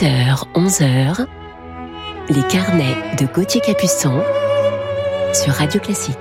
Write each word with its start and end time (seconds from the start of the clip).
10h, 0.00 0.44
11h, 0.54 1.26
les 2.30 2.42
carnets 2.48 2.96
de 3.18 3.26
Gauthier 3.26 3.60
Capuçon 3.60 4.22
sur 5.34 5.52
Radio 5.52 5.78
Classique. 5.78 6.16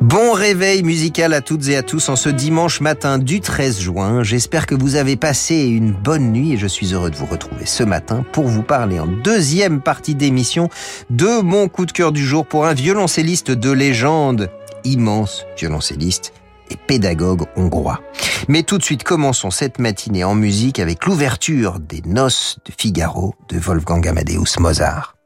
Bon 0.00 0.32
réveil 0.32 0.82
musical 0.82 1.32
à 1.32 1.40
toutes 1.40 1.68
et 1.68 1.76
à 1.76 1.84
tous 1.84 2.08
en 2.08 2.16
ce 2.16 2.28
dimanche 2.28 2.80
matin 2.80 3.16
du 3.16 3.40
13 3.40 3.78
juin. 3.78 4.24
J'espère 4.24 4.66
que 4.66 4.74
vous 4.74 4.96
avez 4.96 5.14
passé 5.14 5.66
une 5.66 5.92
bonne 5.92 6.32
nuit 6.32 6.54
et 6.54 6.56
je 6.56 6.66
suis 6.66 6.94
heureux 6.94 7.10
de 7.10 7.16
vous 7.16 7.26
retrouver 7.26 7.64
ce 7.64 7.84
matin 7.84 8.24
pour 8.32 8.48
vous 8.48 8.64
parler 8.64 8.98
en 8.98 9.06
deuxième 9.06 9.82
partie 9.82 10.16
d'émission 10.16 10.68
de 11.10 11.42
mon 11.42 11.68
coup 11.68 11.86
de 11.86 11.92
cœur 11.92 12.10
du 12.10 12.26
jour 12.26 12.44
pour 12.44 12.66
un 12.66 12.74
violoncelliste 12.74 13.52
de 13.52 13.70
légende, 13.70 14.50
immense 14.82 15.44
violoncelliste 15.56 16.32
et 16.70 16.76
pédagogue 16.76 17.46
hongrois. 17.56 18.00
Mais 18.48 18.62
tout 18.62 18.78
de 18.78 18.82
suite, 18.82 19.04
commençons 19.04 19.50
cette 19.50 19.78
matinée 19.78 20.24
en 20.24 20.34
musique 20.34 20.78
avec 20.78 21.04
l'ouverture 21.06 21.80
des 21.80 22.02
Noces 22.06 22.58
de 22.64 22.72
Figaro 22.76 23.34
de 23.48 23.58
Wolfgang 23.58 24.06
Amadeus 24.06 24.58
Mozart. 24.58 25.17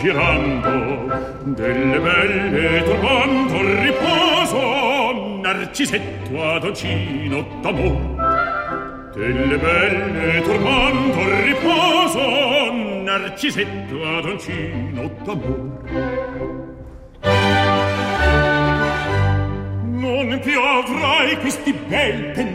Girando 0.00 1.42
delle 1.42 1.98
belle 1.98 2.84
turbando 2.84 3.56
il 3.56 3.76
riposo 3.78 5.40
narcisetto 5.42 6.50
adoncino 6.54 7.44
d'amor 7.60 9.10
delle 9.12 9.58
belle 9.58 10.40
turbando 10.42 11.20
il 11.20 11.42
riposo 11.42 12.72
narcisetto 13.02 14.04
adoncino 14.18 15.10
d'amor 15.24 15.80
non 19.82 20.40
più 20.40 20.60
avrai 20.60 21.36
questi 21.38 21.72
bel 21.72 22.30
pennacchini 22.30 22.47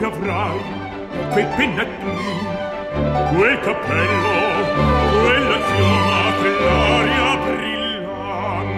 più 0.00 0.08
avrai 0.08 0.58
quei 1.30 1.44
pennacchini 1.56 2.38
quel 3.36 3.60
cappello 3.60 4.32
quella 5.20 5.58
chioma 5.66 6.20
quell'aria 6.40 7.36
brillante 7.44 8.68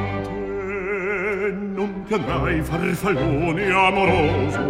non 1.76 1.90
piangrai 2.02 2.60
farfallone 2.60 3.70
amoroso 3.70 4.62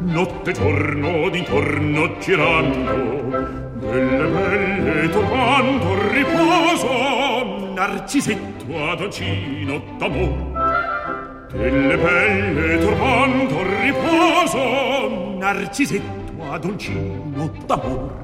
notte 0.00 0.50
e 0.50 0.52
giorno 0.52 1.30
d'intorno 1.30 2.18
girando 2.18 3.66
delle 3.78 4.26
belle 4.28 5.08
turbando 5.08 5.92
il 5.94 6.00
riposo 6.10 7.72
narcisetto 7.72 8.90
adoncino 8.90 9.80
d'amor. 9.96 11.46
Delle 11.52 11.96
belle 11.96 12.78
turbando 12.78 13.62
riposo 13.62 15.17
narcisetto 15.38 16.52
adoncino 16.52 17.50
d'amor. 17.64 18.14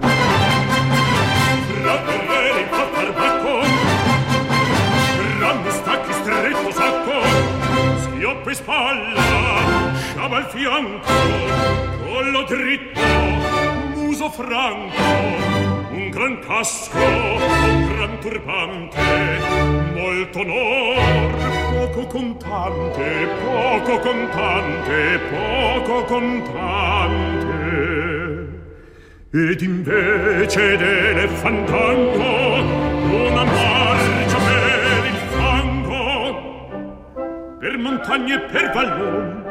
Raddovere 1.82 2.60
il 2.60 2.66
fattarbacco 2.66 3.52
Ranno 5.38 5.70
stacchi 5.70 6.12
stretto 6.12 6.70
sacco 6.72 7.72
schioppo 8.02 8.50
e 8.50 8.54
spalla, 8.54 9.22
sciaba 10.10 10.36
al 10.36 10.48
fianco, 10.48 11.12
collo 12.04 12.42
dritto, 12.44 13.00
muso 13.94 14.30
franco, 14.30 15.02
un 15.90 16.08
gran 16.10 16.38
casco, 16.40 16.98
un 16.98 17.83
gran 18.04 18.20
turbante 18.20 19.00
molto 19.94 20.40
onor. 20.40 21.32
Poco 21.70 22.06
contante 22.06 23.28
poco 23.42 23.98
contante 23.98 25.18
poco 25.30 26.04
contante. 26.04 27.52
Ed 29.32 29.60
invece 29.62 30.76
delle 30.76 31.28
fandango 31.28 32.62
una 33.24 33.44
marcia 33.44 34.38
per 34.38 35.04
il 35.06 35.18
fango. 35.36 36.42
Per 37.58 37.76
montagne 37.78 38.34
e 38.34 38.40
per 38.40 38.70
valloni 38.72 39.43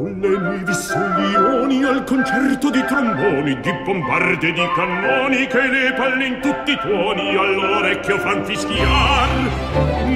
con 0.00 0.18
le 0.18 0.28
nuovi 0.28 0.72
solioni 0.72 1.84
al 1.84 2.04
concerto 2.04 2.70
di 2.70 2.82
tromboni 2.86 3.60
di 3.60 3.72
bombarde 3.84 4.50
di 4.50 4.68
cannoni 4.74 5.46
che 5.46 5.60
le 5.60 5.92
palle 5.92 6.24
in 6.24 6.40
tutti 6.40 6.72
i 6.72 6.78
tuoni 6.78 7.36
all'orecchio 7.36 8.16
fan 8.16 8.42
fischiar. 8.46 9.28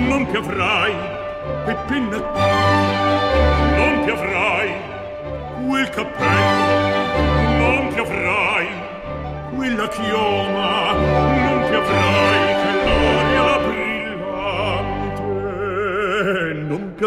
Non 0.08 0.26
quei 1.64 1.76
penna 1.86 2.16
non 3.76 4.04
più 4.04 4.12
avrai 4.14 4.72
quel 5.66 5.90
cappello 5.90 7.02
non 7.58 7.88
più 7.92 8.02
avrai 8.02 8.68
quella 9.54 9.88
chioma 9.88 10.92
non 10.92 11.68
più 11.68 11.76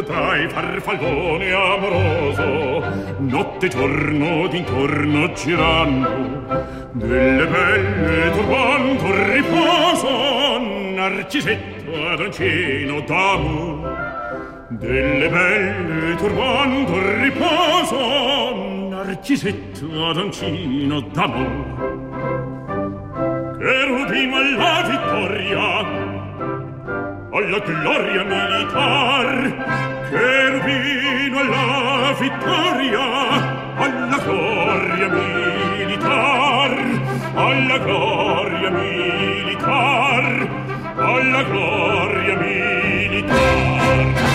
dai 0.01 0.47
farfallone 0.49 1.51
amoroso 1.51 2.83
notte 3.19 3.65
e 3.65 3.69
giorno 3.69 4.47
d'intorno 4.47 5.31
girando 5.33 6.89
delle 6.91 7.47
belle 7.47 8.31
turbando 8.31 9.33
riposo 9.33 10.59
narcisetto 10.95 12.09
adoncino 12.11 13.01
d'amor 13.01 14.67
delle 14.69 15.29
belle 15.29 16.15
turbando 16.15 17.21
riposo 17.21 18.89
narcisetto 18.89 20.07
adoncino 20.09 21.01
d'amor 21.01 21.95
che 23.57 23.85
rubino 23.85 24.35
alla 24.35 24.81
vittoria 24.88 26.06
alla 27.38 27.60
gloria 27.60 28.24
militar 28.24 29.30
che 30.10 30.50
rubino 30.50 31.39
alla 31.39 32.16
vittoria 32.19 33.00
alla 33.75 34.18
gloria 34.24 35.07
militar 35.07 36.72
alla 37.36 37.78
gloria 37.78 38.69
militar 38.72 40.25
alla 40.98 41.44
gloria 41.44 42.36
militar 42.38 44.26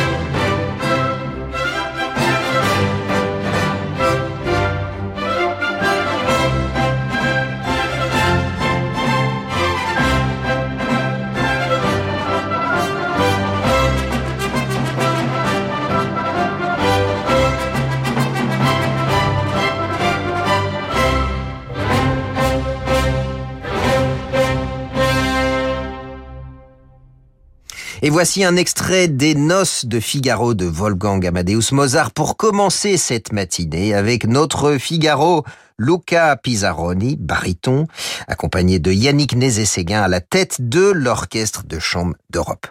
Et 28.05 28.11
voici 28.11 28.43
un 28.43 28.57
extrait 28.57 29.07
des 29.07 29.37
Noces 29.37 29.87
de 29.87 30.01
Figaro 30.01 30.55
de 30.55 30.65
Wolfgang 30.65 31.25
Amadeus 31.25 31.71
Mozart 31.71 32.11
pour 32.11 32.37
commencer 32.37 32.97
cette 32.97 33.33
matinée 33.33 33.95
avec 33.95 34.27
notre 34.27 34.77
Figaro 34.77 35.45
Luca 35.79 36.35
Pizzaroni, 36.35 37.17
baryton, 37.17 37.87
accompagné 38.27 38.81
de 38.81 38.91
Yannick 38.91 39.37
Nézé-Séguin 39.37 40.03
à 40.03 40.09
la 40.09 40.21
tête 40.21 40.69
de 40.69 40.91
l'Orchestre 40.91 41.63
de 41.65 41.79
Chambre 41.79 42.17
d'Europe. 42.29 42.67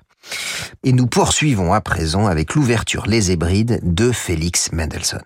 Et 0.84 0.92
nous 0.92 1.08
poursuivons 1.08 1.74
à 1.74 1.80
présent 1.80 2.28
avec 2.28 2.54
l'ouverture 2.54 3.08
Les 3.08 3.32
Hébrides 3.32 3.80
de 3.84 4.12
Félix 4.12 4.74
Mendelssohn. 4.74 5.22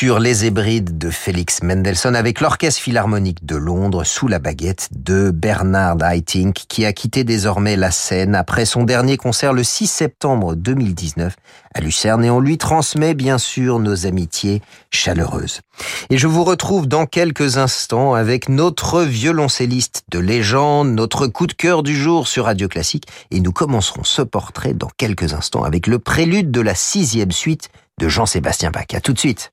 L'ouverture 0.00 0.20
Les 0.20 0.44
Hébrides 0.44 0.96
de 0.96 1.10
Félix 1.10 1.60
Mendelssohn 1.64 2.14
avec 2.14 2.40
l'Orchestre 2.40 2.80
Philharmonique 2.80 3.44
de 3.44 3.56
Londres 3.56 4.04
sous 4.04 4.28
la 4.28 4.38
baguette 4.38 4.90
de 4.92 5.32
Bernard 5.32 5.96
Haitink 6.00 6.54
qui 6.68 6.84
a 6.84 6.92
quitté 6.92 7.24
désormais 7.24 7.74
la 7.74 7.90
scène 7.90 8.36
après 8.36 8.64
son 8.64 8.84
dernier 8.84 9.16
concert 9.16 9.52
le 9.52 9.64
6 9.64 9.88
septembre 9.88 10.54
2019 10.54 11.34
à 11.74 11.80
Lucerne 11.80 12.24
et 12.24 12.30
on 12.30 12.38
lui 12.38 12.58
transmet 12.58 13.14
bien 13.14 13.38
sûr 13.38 13.80
nos 13.80 14.06
amitiés 14.06 14.62
chaleureuses. 14.92 15.62
Et 16.10 16.18
je 16.18 16.28
vous 16.28 16.44
retrouve 16.44 16.86
dans 16.86 17.06
quelques 17.06 17.58
instants 17.58 18.14
avec 18.14 18.48
notre 18.48 19.02
violoncelliste 19.02 20.04
de 20.12 20.20
légende, 20.20 20.92
notre 20.92 21.26
coup 21.26 21.48
de 21.48 21.54
cœur 21.54 21.82
du 21.82 21.96
jour 21.96 22.28
sur 22.28 22.44
Radio 22.44 22.68
Classique 22.68 23.08
et 23.32 23.40
nous 23.40 23.52
commencerons 23.52 24.04
ce 24.04 24.22
portrait 24.22 24.74
dans 24.74 24.90
quelques 24.96 25.34
instants 25.34 25.64
avec 25.64 25.88
le 25.88 25.98
prélude 25.98 26.52
de 26.52 26.60
la 26.60 26.76
sixième 26.76 27.32
suite 27.32 27.68
de 27.98 28.06
Jean-Sébastien 28.06 28.70
Bach. 28.70 28.86
À 28.94 29.00
tout 29.00 29.12
de 29.12 29.18
suite. 29.18 29.50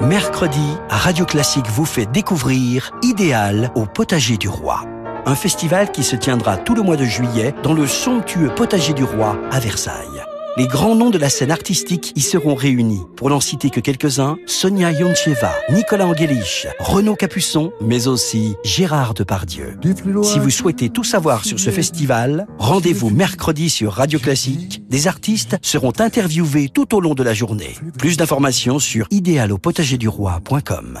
Mercredi, 0.00 0.76
Radio 0.88 1.24
Classique 1.24 1.66
vous 1.68 1.86
fait 1.86 2.06
découvrir 2.06 2.90
Idéal 3.02 3.70
au 3.74 3.86
potager 3.86 4.36
du 4.36 4.48
roi. 4.48 4.84
Un 5.24 5.34
festival 5.34 5.90
qui 5.90 6.04
se 6.04 6.14
tiendra 6.14 6.58
tout 6.58 6.74
le 6.74 6.82
mois 6.82 6.96
de 6.96 7.04
juillet 7.04 7.54
dans 7.62 7.72
le 7.72 7.86
somptueux 7.86 8.54
potager 8.54 8.92
du 8.92 9.02
roi 9.02 9.38
à 9.50 9.58
Versailles. 9.58 10.13
Les 10.56 10.68
grands 10.68 10.94
noms 10.94 11.10
de 11.10 11.18
la 11.18 11.30
scène 11.30 11.50
artistique 11.50 12.12
y 12.14 12.20
seront 12.20 12.54
réunis. 12.54 13.02
Pour 13.16 13.28
n'en 13.28 13.40
citer 13.40 13.70
que 13.70 13.80
quelques-uns, 13.80 14.36
Sonia 14.46 14.92
Yoncheva, 14.92 15.52
Nicolas 15.70 16.06
Angelich, 16.06 16.68
Renaud 16.78 17.16
Capuçon, 17.16 17.72
mais 17.80 18.06
aussi 18.06 18.54
Gérard 18.62 19.14
Depardieu. 19.14 19.76
Si 20.22 20.38
vous 20.38 20.50
souhaitez 20.50 20.90
tout 20.90 21.02
savoir 21.02 21.44
sur 21.44 21.58
ce 21.58 21.70
festival, 21.70 22.46
rendez-vous 22.58 23.10
mercredi 23.10 23.68
sur 23.68 23.94
Radio 23.94 24.20
Classique. 24.20 24.82
Des 24.88 25.08
artistes 25.08 25.56
seront 25.60 25.92
interviewés 25.98 26.68
tout 26.68 26.94
au 26.94 27.00
long 27.00 27.14
de 27.14 27.24
la 27.24 27.34
journée. 27.34 27.74
Plus 27.98 28.16
d'informations 28.16 28.78
sur 28.78 29.08
idéalaupotagerduRoi.com. 29.10 31.00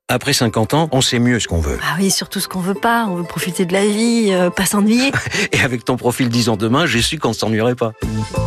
Après 0.11 0.33
50 0.33 0.73
ans, 0.73 0.89
on 0.91 0.99
sait 0.99 1.19
mieux 1.19 1.39
ce 1.39 1.47
qu'on 1.47 1.61
veut. 1.61 1.79
Ah 1.81 1.95
oui, 1.97 2.11
surtout 2.11 2.41
ce 2.41 2.49
qu'on 2.49 2.59
veut 2.59 2.73
pas. 2.73 3.05
On 3.09 3.15
veut 3.15 3.23
profiter 3.23 3.63
de 3.63 3.71
la 3.71 3.85
vie, 3.85 4.27
euh, 4.31 4.49
pas 4.49 4.65
s'ennuyer. 4.65 5.09
Et 5.53 5.61
avec 5.61 5.85
ton 5.85 5.95
profil 5.95 6.27
10 6.27 6.49
ans 6.49 6.57
demain, 6.57 6.85
j'ai 6.85 7.01
su 7.01 7.17
qu'on 7.17 7.31
s'ennuierait 7.31 7.75
pas. 7.75 7.93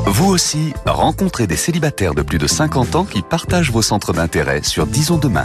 Vous 0.04 0.26
aussi, 0.26 0.74
rencontrez 0.84 1.46
des 1.46 1.56
célibataires 1.56 2.14
de 2.14 2.20
plus 2.20 2.36
de 2.36 2.46
50 2.46 2.96
ans 2.96 3.04
qui 3.06 3.22
partagent 3.22 3.70
vos 3.70 3.80
centres 3.80 4.12
d'intérêt 4.12 4.62
sur 4.62 4.86
Disons 4.86 5.16
demain. 5.16 5.44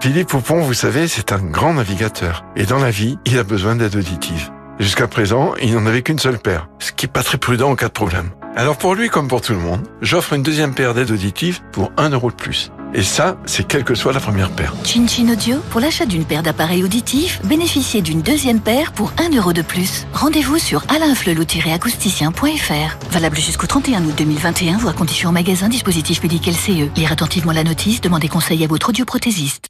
Philippe 0.00 0.30
Poupon, 0.30 0.62
vous 0.62 0.74
savez, 0.74 1.06
c'est 1.06 1.30
un 1.30 1.38
grand 1.38 1.74
navigateur. 1.74 2.44
Et 2.56 2.66
dans 2.66 2.80
la 2.80 2.90
vie, 2.90 3.16
il 3.26 3.38
a 3.38 3.44
besoin 3.44 3.76
d'aide 3.76 3.94
auditive. 3.94 4.50
Jusqu'à 4.80 5.06
présent, 5.06 5.54
il 5.62 5.72
n'en 5.74 5.86
avait 5.86 6.02
qu'une 6.02 6.18
seule 6.18 6.40
paire, 6.40 6.68
ce 6.80 6.90
qui 6.90 7.06
est 7.06 7.08
pas 7.08 7.22
très 7.22 7.38
prudent 7.38 7.70
en 7.70 7.76
cas 7.76 7.86
de 7.86 7.92
problème. 7.92 8.30
Alors 8.56 8.76
pour 8.76 8.96
lui 8.96 9.08
comme 9.08 9.28
pour 9.28 9.40
tout 9.40 9.52
le 9.52 9.60
monde, 9.60 9.86
j'offre 10.00 10.32
une 10.32 10.42
deuxième 10.42 10.74
paire 10.74 10.94
d'aides 10.94 11.12
auditives 11.12 11.60
pour 11.70 11.92
1 11.96 12.10
euro 12.10 12.32
de 12.32 12.36
plus. 12.36 12.72
Et 12.94 13.02
ça, 13.02 13.36
c'est 13.44 13.66
quelle 13.66 13.82
que 13.82 13.96
soit 13.96 14.12
la 14.12 14.20
première 14.20 14.50
paire. 14.50 14.72
Chin 14.84 15.08
Chin 15.08 15.28
Audio, 15.28 15.58
pour 15.70 15.80
l'achat 15.80 16.06
d'une 16.06 16.24
paire 16.24 16.44
d'appareils 16.44 16.84
auditifs, 16.84 17.40
bénéficiez 17.44 18.02
d'une 18.02 18.22
deuxième 18.22 18.60
paire 18.60 18.92
pour 18.92 19.12
1 19.18 19.36
euro 19.36 19.52
de 19.52 19.62
plus. 19.62 20.06
Rendez-vous 20.12 20.58
sur 20.58 20.84
alainflelou-acousticien.fr. 20.86 23.10
Valable 23.10 23.36
jusqu'au 23.36 23.66
31 23.66 24.04
août 24.04 24.14
2021, 24.16 24.76
voire 24.76 24.94
conditions 24.94 25.30
en 25.30 25.32
magasin, 25.32 25.68
dispositif 25.68 26.22
médical 26.22 26.54
CE. 26.54 26.88
Lire 26.94 27.10
attentivement 27.10 27.50
la 27.50 27.64
notice, 27.64 28.00
demandez 28.00 28.28
conseil 28.28 28.62
à 28.62 28.68
votre 28.68 28.90
audioprothésiste. 28.90 29.66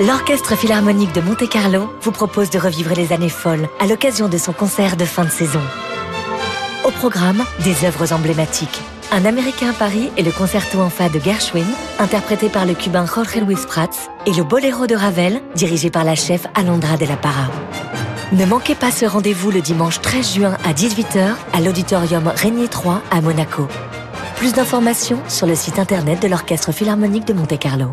L'Orchestre 0.00 0.56
Philharmonique 0.56 1.12
de 1.14 1.20
Monte-Carlo 1.20 1.92
vous 2.00 2.12
propose 2.12 2.48
de 2.50 2.60
revivre 2.60 2.94
les 2.94 3.12
années 3.12 3.28
folles 3.28 3.68
à 3.80 3.88
l'occasion 3.88 4.28
de 4.28 4.38
son 4.38 4.52
concert 4.52 4.96
de 4.96 5.04
fin 5.04 5.24
de 5.24 5.30
saison. 5.30 5.62
Au 6.84 6.92
programme, 6.92 7.42
des 7.64 7.84
œuvres 7.84 8.12
emblématiques. 8.12 8.82
Un 9.14 9.26
Américain 9.26 9.68
à 9.68 9.72
Paris 9.74 10.08
et 10.16 10.22
le 10.22 10.32
concerto 10.32 10.80
en 10.80 10.88
fa 10.88 11.10
de 11.10 11.20
Gershwin, 11.20 11.66
interprété 11.98 12.48
par 12.48 12.64
le 12.64 12.72
cubain 12.72 13.04
Jorge 13.04 13.42
Luis 13.46 13.58
Prats, 13.68 14.08
et 14.24 14.32
le 14.32 14.42
boléro 14.42 14.86
de 14.86 14.94
Ravel, 14.94 15.42
dirigé 15.54 15.90
par 15.90 16.02
la 16.02 16.14
chef 16.14 16.46
Alondra 16.54 16.96
de 16.96 17.04
la 17.04 17.18
Parra. 17.18 17.50
Ne 18.32 18.46
manquez 18.46 18.74
pas 18.74 18.90
ce 18.90 19.04
rendez-vous 19.04 19.50
le 19.50 19.60
dimanche 19.60 20.00
13 20.00 20.34
juin 20.34 20.56
à 20.64 20.72
18h 20.72 21.34
à 21.52 21.60
l'auditorium 21.60 22.26
Régnier 22.28 22.68
3 22.68 23.02
à 23.10 23.20
Monaco. 23.20 23.68
Plus 24.36 24.54
d'informations 24.54 25.20
sur 25.28 25.46
le 25.46 25.56
site 25.56 25.78
internet 25.78 26.22
de 26.22 26.28
l'Orchestre 26.28 26.72
Philharmonique 26.72 27.26
de 27.26 27.34
Monte-Carlo. 27.34 27.88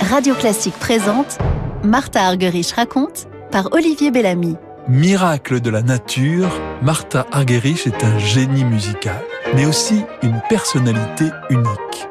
Radio 0.00 0.36
Classique 0.36 0.78
présente 0.78 1.38
Martha 1.82 2.24
Argerich 2.24 2.70
raconte 2.70 3.26
par 3.50 3.72
Olivier 3.72 4.12
Bellamy. 4.12 4.54
Miracle 4.86 5.60
de 5.60 5.70
la 5.70 5.82
nature, 5.82 6.48
Martha 6.82 7.26
Argerich 7.32 7.86
est 7.86 8.04
un 8.04 8.18
génie 8.18 8.64
musical, 8.64 9.22
mais 9.54 9.66
aussi 9.66 10.02
une 10.22 10.40
personnalité 10.48 11.26
unique. 11.50 12.08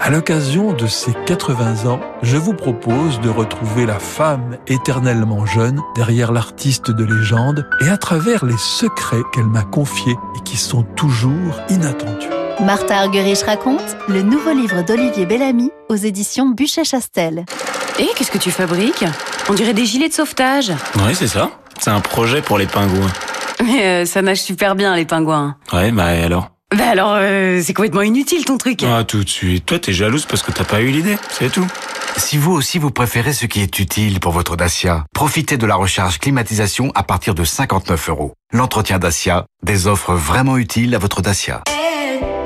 À 0.00 0.10
l'occasion 0.10 0.72
de 0.72 0.86
ses 0.86 1.14
80 1.26 1.88
ans, 1.90 2.00
je 2.22 2.36
vous 2.36 2.52
propose 2.52 3.20
de 3.20 3.30
retrouver 3.30 3.86
la 3.86 3.98
femme 3.98 4.58
éternellement 4.66 5.46
jeune 5.46 5.80
derrière 5.96 6.32
l'artiste 6.32 6.90
de 6.90 7.04
légende 7.04 7.66
et 7.80 7.88
à 7.88 7.96
travers 7.96 8.44
les 8.44 8.58
secrets 8.58 9.22
qu'elle 9.32 9.46
m'a 9.46 9.62
confiés 9.62 10.16
et 10.36 10.42
qui 10.42 10.56
sont 10.56 10.82
toujours 10.82 11.60
inattendus. 11.70 12.28
Martha 12.60 12.98
Argerich 12.98 13.42
raconte 13.42 13.96
le 14.08 14.22
nouveau 14.22 14.52
livre 14.52 14.82
d'Olivier 14.82 15.26
Bellamy 15.26 15.70
aux 15.88 15.96
éditions 15.96 16.50
Buchet-Chastel. 16.50 17.46
Et 17.98 18.06
qu'est-ce 18.16 18.30
que 18.30 18.38
tu 18.38 18.50
fabriques? 18.50 19.04
On 19.48 19.54
dirait 19.54 19.74
des 19.74 19.86
gilets 19.86 20.08
de 20.08 20.14
sauvetage. 20.14 20.72
Oui, 20.96 21.14
c'est 21.14 21.28
ça. 21.28 21.50
C'est 21.80 21.90
un 21.90 22.00
projet 22.00 22.42
pour 22.42 22.58
les 22.58 22.66
pingouins. 22.66 23.12
Mais 23.64 23.84
euh, 23.84 24.06
ça 24.06 24.22
nage 24.22 24.42
super 24.42 24.74
bien, 24.74 24.94
les 24.94 25.04
pingouins. 25.04 25.56
Ouais, 25.72 25.90
bah 25.90 26.06
alors? 26.06 26.50
Bah 26.76 26.88
alors, 26.90 27.14
euh, 27.16 27.60
c'est 27.62 27.72
complètement 27.72 28.02
inutile 28.02 28.44
ton 28.44 28.58
truc. 28.58 28.82
Ah, 28.82 29.04
tout 29.04 29.22
de 29.22 29.28
suite. 29.28 29.66
Toi, 29.66 29.78
t'es 29.78 29.92
jalouse 29.92 30.26
parce 30.26 30.42
que 30.42 30.50
t'as 30.50 30.64
pas 30.64 30.80
eu 30.80 30.88
l'idée, 30.88 31.16
c'est 31.30 31.50
tout. 31.50 31.66
Si 32.16 32.36
vous 32.36 32.52
aussi 32.52 32.78
vous 32.78 32.90
préférez 32.90 33.32
ce 33.32 33.46
qui 33.46 33.60
est 33.60 33.78
utile 33.78 34.20
pour 34.20 34.32
votre 34.32 34.56
Dacia, 34.56 35.04
profitez 35.14 35.56
de 35.56 35.66
la 35.66 35.74
recharge 35.74 36.18
climatisation 36.18 36.92
à 36.94 37.02
partir 37.02 37.34
de 37.34 37.44
59 37.44 38.08
euros. 38.08 38.34
L'entretien 38.52 38.98
Dacia, 38.98 39.46
des 39.64 39.86
offres 39.86 40.14
vraiment 40.14 40.56
utiles 40.56 40.94
à 40.94 40.98
votre 40.98 41.22
Dacia. 41.22 41.62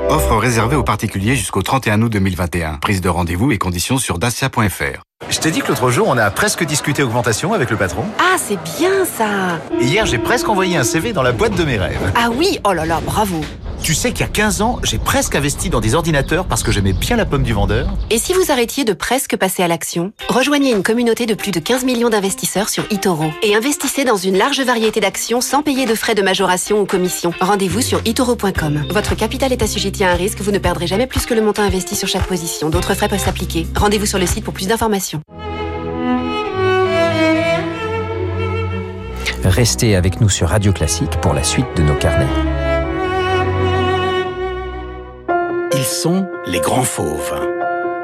Offre 0.09 0.37
réservée 0.37 0.75
aux 0.75 0.83
particuliers 0.83 1.35
jusqu'au 1.35 1.61
31 1.61 2.01
août 2.01 2.11
2021. 2.11 2.77
Prise 2.81 3.01
de 3.01 3.09
rendez-vous 3.09 3.51
et 3.51 3.59
conditions 3.59 3.99
sur 3.99 4.17
dacia.fr. 4.17 5.03
Je 5.27 5.37
t'ai 5.39 5.51
dit 5.51 5.59
que 5.61 5.67
l'autre 5.67 5.91
jour, 5.91 6.07
on 6.07 6.17
a 6.17 6.31
presque 6.31 6.63
discuté 6.65 7.03
augmentation 7.03 7.53
avec 7.53 7.69
le 7.69 7.77
patron. 7.77 8.03
Ah, 8.19 8.37
c'est 8.37 8.57
bien 8.79 9.05
ça 9.05 9.59
Hier, 9.79 10.05
j'ai 10.05 10.17
presque 10.17 10.47
envoyé 10.49 10.75
un 10.77 10.83
CV 10.83 11.13
dans 11.13 11.21
la 11.23 11.33
boîte 11.33 11.55
de 11.55 11.63
mes 11.65 11.77
rêves. 11.77 12.11
Ah 12.15 12.29
oui 12.33 12.57
Oh 12.65 12.73
là 12.73 12.85
là, 12.85 12.99
bravo 13.05 13.39
Tu 13.83 13.93
sais 13.93 14.11
qu'il 14.11 14.21
y 14.21 14.23
a 14.23 14.31
15 14.31 14.61
ans, 14.61 14.79
j'ai 14.83 14.97
presque 14.97 15.35
investi 15.35 15.69
dans 15.69 15.81
des 15.81 15.93
ordinateurs 15.93 16.45
parce 16.45 16.63
que 16.63 16.71
j'aimais 16.71 16.93
bien 16.93 17.15
la 17.15 17.25
pomme 17.25 17.43
du 17.43 17.53
vendeur. 17.53 17.87
Et 18.09 18.17
si 18.17 18.33
vous 18.33 18.49
arrêtiez 18.51 18.85
de 18.85 18.93
presque 18.93 19.35
passer 19.37 19.61
à 19.61 19.67
l'action 19.67 20.13
Rejoignez 20.29 20.71
une 20.71 20.83
communauté 20.83 21.25
de 21.27 21.35
plus 21.35 21.51
de 21.51 21.59
15 21.59 21.83
millions 21.83 22.09
d'investisseurs 22.09 22.69
sur 22.69 22.85
eToro 22.89 23.25
et 23.43 23.55
investissez 23.55 24.05
dans 24.05 24.17
une 24.17 24.37
large 24.37 24.61
variété 24.61 24.99
d'actions 24.99 25.41
sans 25.41 25.61
payer 25.63 25.85
de 25.85 25.95
frais 25.95 26.15
de 26.15 26.21
majoration 26.21 26.79
ou 26.81 26.85
commission. 26.85 27.33
Rendez-vous 27.39 27.81
sur 27.81 28.01
itoro.com. 28.05 28.85
Votre 28.89 29.15
capital 29.15 29.51
est 29.53 29.61
assujetti 29.61 30.03
à 30.03 30.11
un 30.11 30.15
risque, 30.15 30.39
vous 30.41 30.51
ne 30.51 30.59
perdrez 30.59 30.87
jamais 30.87 31.07
plus 31.07 31.25
que 31.25 31.33
le 31.33 31.41
montant 31.41 31.63
investi 31.63 31.95
sur 31.95 32.07
chaque 32.07 32.25
position. 32.25 32.69
D'autres 32.69 32.95
frais 32.95 33.09
peuvent 33.09 33.23
s'appliquer. 33.23 33.67
Rendez-vous 33.75 34.05
sur 34.07 34.17
le 34.17 34.25
site 34.25 34.43
pour 34.43 34.53
plus 34.53 34.67
d'informations. 34.67 35.08
Restez 39.43 39.95
avec 39.95 40.21
nous 40.21 40.29
sur 40.29 40.49
Radio 40.49 40.71
Classique 40.71 41.19
pour 41.21 41.33
la 41.33 41.43
suite 41.43 41.65
de 41.75 41.83
nos 41.83 41.95
carnets. 41.95 42.27
Ils 45.73 45.85
sont 45.85 46.27
les 46.45 46.59
grands 46.59 46.83
fauves. 46.83 47.33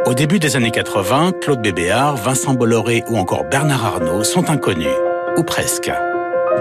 Au 0.06 0.14
début 0.14 0.40
des 0.40 0.56
années 0.56 0.72
80, 0.72 1.34
Claude 1.42 1.62
Bébéard, 1.62 2.16
Vincent 2.16 2.54
Bolloré 2.54 3.04
ou 3.10 3.18
encore 3.18 3.44
Bernard 3.46 3.86
Arnault 3.86 4.24
sont 4.24 4.50
inconnus, 4.50 4.88
ou 5.38 5.44
presque. 5.44 5.92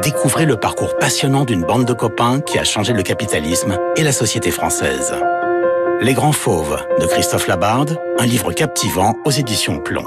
Découvrez 0.02 0.46
le 0.46 0.56
parcours 0.56 0.96
passionnant 0.98 1.44
d'une 1.44 1.62
bande 1.62 1.84
de 1.84 1.92
copains 1.92 2.40
qui 2.40 2.58
a 2.58 2.64
changé 2.64 2.92
le 2.92 3.02
capitalisme 3.02 3.78
et 3.96 4.02
la 4.02 4.12
société 4.12 4.50
française. 4.50 5.14
Les 6.00 6.14
grands 6.14 6.32
fauves 6.32 6.84
de 7.00 7.06
Christophe 7.06 7.46
Labarde, 7.46 7.98
un 8.18 8.26
livre 8.26 8.52
captivant 8.52 9.16
aux 9.24 9.30
éditions 9.30 9.78
Plomb. 9.78 10.06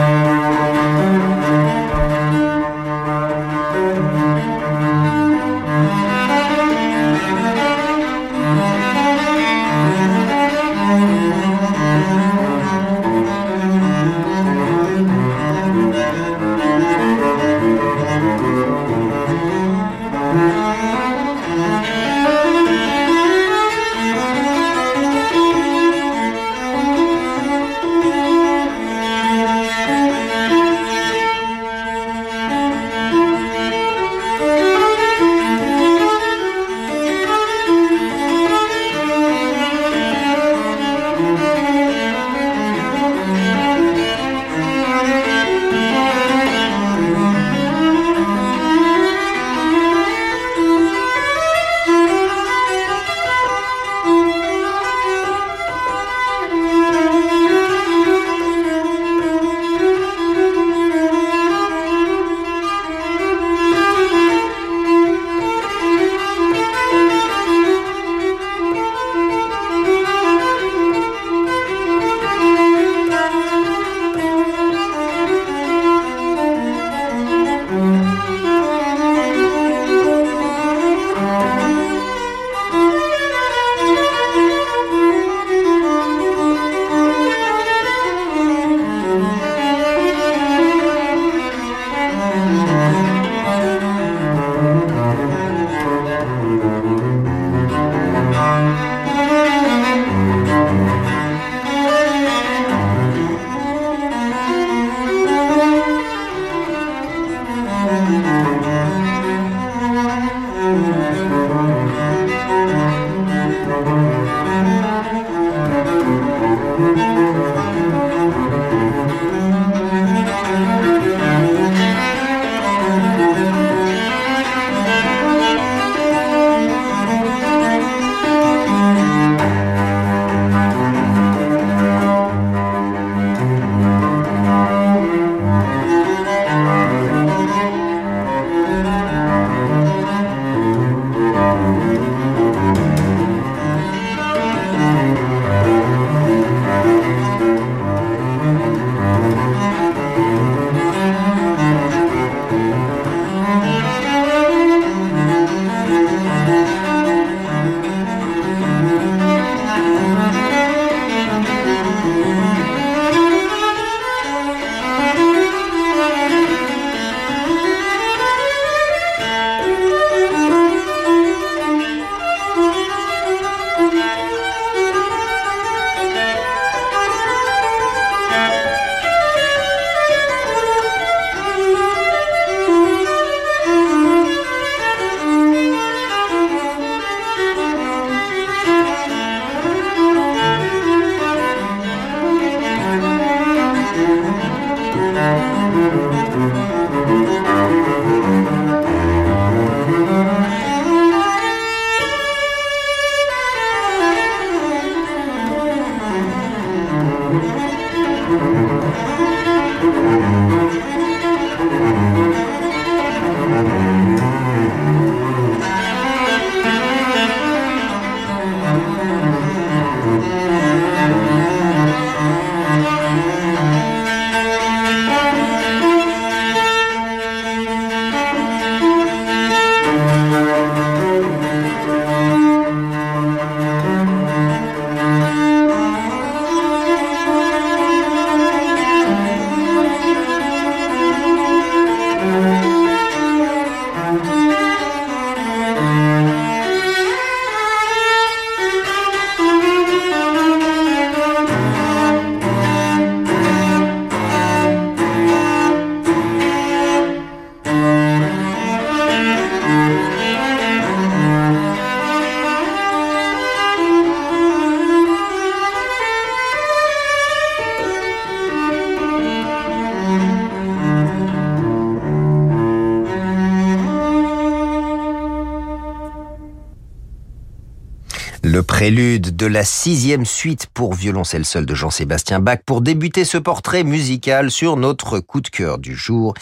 De 279.41 279.47
la 279.47 279.65
sixième 279.65 280.23
suite 280.23 280.67
pour 280.71 280.93
violoncelle 280.93 281.45
seul 281.45 281.65
de 281.65 281.73
Jean-Sébastien 281.73 282.39
Bach 282.39 282.59
pour 282.63 282.81
débuter 282.81 283.25
ce 283.25 283.39
portrait 283.39 283.83
musical 283.83 284.51
sur 284.51 284.77
notre 284.77 285.19
coup 285.19 285.41
de 285.41 285.47
cœur 285.47 285.79
du 285.79 285.95
jour. 285.95 286.35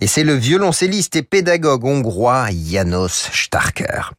Et 0.00 0.06
c'est 0.06 0.22
le 0.22 0.34
violoncelliste 0.34 1.16
et 1.16 1.24
pédagogue 1.24 1.84
hongrois 1.84 2.46
Janos 2.52 3.28
Starker. 3.32 4.12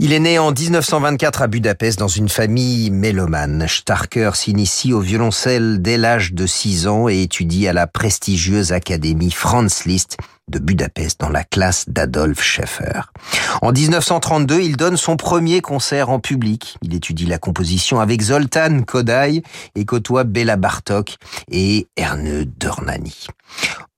Il 0.00 0.12
est 0.12 0.18
né 0.18 0.40
en 0.40 0.50
1924 0.50 1.42
à 1.42 1.46
Budapest 1.46 2.00
dans 2.00 2.08
une 2.08 2.28
famille 2.28 2.90
mélomane. 2.90 3.66
Starker 3.68 4.32
s'initie 4.34 4.92
au 4.92 4.98
violoncelle 4.98 5.80
dès 5.80 5.98
l'âge 5.98 6.32
de 6.32 6.48
6 6.48 6.88
ans 6.88 7.08
et 7.08 7.22
étudie 7.22 7.68
à 7.68 7.72
la 7.72 7.86
prestigieuse 7.86 8.72
académie 8.72 9.30
Franz 9.30 9.84
Liszt 9.86 10.16
de 10.52 10.58
Budapest 10.58 11.18
dans 11.18 11.30
la 11.30 11.42
classe 11.42 11.88
d'Adolf 11.88 12.40
Schäfer. 12.42 13.10
En 13.62 13.72
1932, 13.72 14.60
il 14.60 14.76
donne 14.76 14.96
son 14.96 15.16
premier 15.16 15.60
concert 15.60 16.10
en 16.10 16.20
public. 16.20 16.76
Il 16.82 16.94
étudie 16.94 17.26
la 17.26 17.38
composition 17.38 18.00
avec 18.00 18.22
Zoltan 18.22 18.82
Kodály 18.82 19.42
et 19.74 19.84
côtoie 19.84 20.24
Béla 20.24 20.56
Bartok 20.56 21.16
et 21.50 21.88
Erne 21.96 22.44
Dornani. 22.44 23.26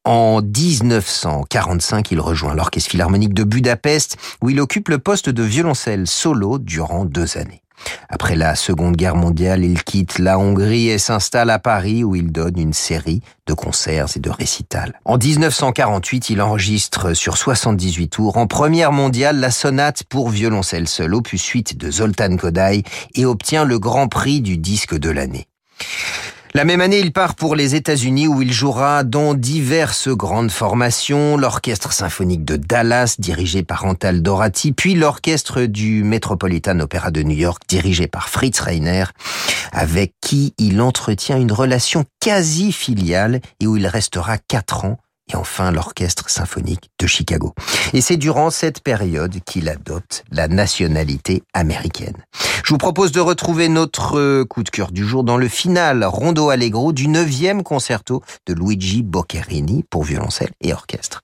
En 0.04 0.42
1945, 0.42 2.10
il 2.10 2.20
rejoint 2.20 2.54
l'Orchestre 2.54 2.90
Philharmonique 2.90 3.34
de 3.34 3.42
Budapest, 3.42 4.16
où 4.42 4.50
il 4.50 4.60
occupe 4.60 4.90
le 4.90 4.98
poste 4.98 5.30
de 5.30 5.42
violoncelle 5.42 6.06
solo 6.06 6.58
durant 6.58 7.04
deux 7.06 7.38
années. 7.38 7.63
Après 8.08 8.36
la 8.36 8.54
Seconde 8.54 8.96
Guerre 8.96 9.16
mondiale, 9.16 9.64
il 9.64 9.82
quitte 9.82 10.18
la 10.18 10.38
Hongrie 10.38 10.88
et 10.88 10.98
s'installe 10.98 11.50
à 11.50 11.58
Paris 11.58 12.04
où 12.04 12.14
il 12.14 12.32
donne 12.32 12.58
une 12.58 12.72
série 12.72 13.20
de 13.46 13.54
concerts 13.54 14.06
et 14.16 14.20
de 14.20 14.30
récitals. 14.30 15.00
En 15.04 15.18
1948, 15.18 16.30
il 16.30 16.40
enregistre 16.40 17.14
sur 17.14 17.36
78 17.36 18.08
tours 18.08 18.36
en 18.36 18.46
première 18.46 18.92
mondiale 18.92 19.40
la 19.40 19.50
sonate 19.50 20.04
pour 20.04 20.30
violoncelle 20.30 20.88
seul 20.88 21.14
opus 21.14 21.44
8 21.44 21.76
de 21.76 21.90
Zoltan 21.90 22.36
Kodály 22.36 22.82
et 23.14 23.26
obtient 23.26 23.64
le 23.64 23.78
grand 23.78 24.08
prix 24.08 24.40
du 24.40 24.58
disque 24.58 24.96
de 24.96 25.10
l'année. 25.10 25.46
La 26.56 26.64
même 26.64 26.80
année, 26.80 27.00
il 27.00 27.12
part 27.12 27.34
pour 27.34 27.56
les 27.56 27.74
États-Unis 27.74 28.28
où 28.28 28.40
il 28.40 28.52
jouera 28.52 29.02
dans 29.02 29.34
diverses 29.34 30.08
grandes 30.08 30.52
formations, 30.52 31.36
l'Orchestre 31.36 31.92
symphonique 31.92 32.44
de 32.44 32.54
Dallas 32.54 33.16
dirigé 33.18 33.64
par 33.64 33.84
Antal 33.84 34.22
Dorati, 34.22 34.70
puis 34.70 34.94
l'Orchestre 34.94 35.62
du 35.62 36.04
Metropolitan 36.04 36.78
Opera 36.78 37.10
de 37.10 37.24
New 37.24 37.36
York 37.36 37.64
dirigé 37.66 38.06
par 38.06 38.28
Fritz 38.28 38.60
Reiner, 38.60 39.06
avec 39.72 40.12
qui 40.20 40.54
il 40.56 40.80
entretient 40.80 41.38
une 41.38 41.50
relation 41.50 42.04
quasi 42.20 42.70
filiale 42.70 43.40
et 43.58 43.66
où 43.66 43.76
il 43.76 43.88
restera 43.88 44.38
quatre 44.38 44.84
ans 44.84 44.98
et 45.32 45.36
enfin 45.36 45.70
l'Orchestre 45.70 46.28
symphonique 46.28 46.90
de 47.00 47.06
Chicago. 47.06 47.54
Et 47.92 48.00
c'est 48.00 48.16
durant 48.16 48.50
cette 48.50 48.82
période 48.82 49.36
qu'il 49.44 49.68
adopte 49.68 50.24
la 50.30 50.48
nationalité 50.48 51.42
américaine. 51.54 52.16
Je 52.64 52.70
vous 52.70 52.78
propose 52.78 53.12
de 53.12 53.20
retrouver 53.20 53.68
notre 53.68 54.44
coup 54.44 54.62
de 54.62 54.70
cœur 54.70 54.90
du 54.92 55.04
jour 55.04 55.24
dans 55.24 55.36
le 55.36 55.48
final 55.48 56.04
rondo 56.04 56.50
allegro 56.50 56.92
du 56.92 57.08
neuvième 57.08 57.62
concerto 57.62 58.22
de 58.46 58.54
Luigi 58.54 59.02
Boccherini 59.02 59.84
pour 59.90 60.04
violoncelle 60.04 60.52
et 60.60 60.72
orchestre. 60.72 61.22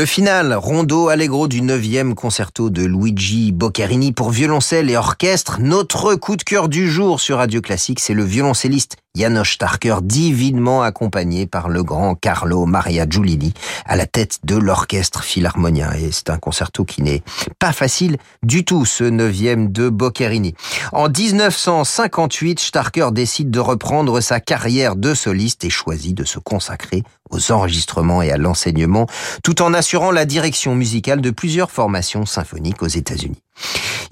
Le 0.00 0.06
final, 0.06 0.54
rondo 0.54 1.08
allegro 1.08 1.46
du 1.46 1.60
9e 1.60 2.14
concerto 2.14 2.70
de 2.70 2.84
Luigi 2.84 3.52
Boccherini 3.52 4.12
pour 4.12 4.30
violoncelle 4.30 4.88
et 4.88 4.96
orchestre. 4.96 5.58
Notre 5.60 6.14
coup 6.14 6.36
de 6.36 6.42
cœur 6.42 6.70
du 6.70 6.90
jour 6.90 7.20
sur 7.20 7.36
Radio 7.36 7.60
Classique, 7.60 8.00
c'est 8.00 8.14
le 8.14 8.24
violoncelliste 8.24 8.96
Janos 9.16 9.44
Starker, 9.44 9.96
divinement 10.02 10.82
accompagné 10.82 11.46
par 11.46 11.68
le 11.68 11.82
grand 11.82 12.14
Carlo 12.14 12.64
Maria 12.64 13.06
Giulini 13.08 13.52
à 13.84 13.96
la 13.96 14.06
tête 14.06 14.38
de 14.44 14.54
l'orchestre 14.54 15.24
philharmonien. 15.24 15.92
Et 15.94 16.12
c'est 16.12 16.30
un 16.30 16.38
concerto 16.38 16.84
qui 16.84 17.02
n'est 17.02 17.22
pas 17.58 17.72
facile 17.72 18.18
du 18.44 18.64
tout, 18.64 18.84
ce 18.84 19.02
neuvième 19.02 19.72
de 19.72 19.88
Boccherini. 19.88 20.54
En 20.92 21.08
1958, 21.08 22.60
Starker 22.60 23.08
décide 23.10 23.50
de 23.50 23.58
reprendre 23.58 24.20
sa 24.20 24.38
carrière 24.38 24.94
de 24.94 25.12
soliste 25.12 25.64
et 25.64 25.70
choisit 25.70 26.16
de 26.16 26.24
se 26.24 26.38
consacrer 26.38 27.02
aux 27.30 27.50
enregistrements 27.50 28.22
et 28.22 28.30
à 28.30 28.36
l'enseignement, 28.36 29.06
tout 29.42 29.60
en 29.60 29.74
assurant 29.74 30.12
la 30.12 30.24
direction 30.24 30.74
musicale 30.76 31.20
de 31.20 31.30
plusieurs 31.30 31.72
formations 31.72 32.26
symphoniques 32.26 32.82
aux 32.82 32.88
États-Unis. 32.88 33.42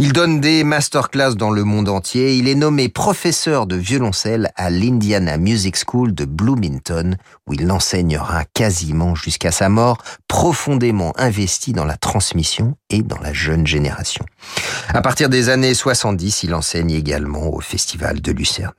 Il 0.01 0.13
donne 0.13 0.41
des 0.41 0.63
masterclass 0.63 1.35
dans 1.35 1.51
le 1.51 1.65
monde 1.65 1.89
entier. 1.89 2.37
Il 2.37 2.47
est 2.47 2.55
nommé 2.55 2.89
professeur 2.89 3.67
de 3.67 3.75
violoncelle 3.75 4.53
à 4.55 4.71
l'Indiana 4.71 5.39
Music 5.39 5.77
School 5.77 6.15
de 6.15 6.25
Bloomington, 6.25 7.17
où 7.49 7.55
il 7.55 7.69
enseignera 7.73 8.45
quasiment 8.45 9.17
jusqu'à 9.17 9.51
sa 9.51 9.69
mort, 9.69 9.99
profondément 10.29 11.13
investi 11.17 11.73
dans 11.73 11.85
la 11.85 11.97
transmission 11.97 12.77
et 12.91 13.03
dans 13.03 13.19
la 13.19 13.33
jeune 13.33 13.67
génération. 13.67 14.25
À 14.91 15.01
partir 15.01 15.29
des 15.29 15.49
années 15.49 15.75
70, 15.75 16.45
il 16.45 16.55
enseigne 16.55 16.93
également 16.93 17.53
au 17.53 17.61
Festival 17.61 18.21
de 18.21 18.31
Lucerne. 18.31 18.75